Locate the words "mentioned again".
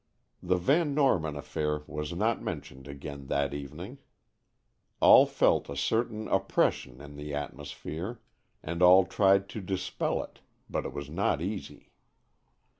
2.41-3.27